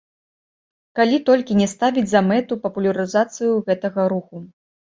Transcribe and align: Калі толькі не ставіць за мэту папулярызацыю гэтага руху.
Калі 0.99 1.19
толькі 1.27 1.57
не 1.59 1.67
ставіць 1.75 2.05
за 2.13 2.21
мэту 2.31 2.59
папулярызацыю 2.67 3.55
гэтага 3.69 4.11
руху. 4.17 4.45